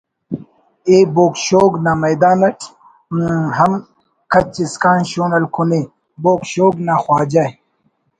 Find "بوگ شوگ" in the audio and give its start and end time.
1.15-1.71, 6.23-6.73